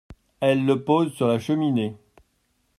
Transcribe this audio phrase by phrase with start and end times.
[0.39, 1.95] Elle le pose sur la cheminée.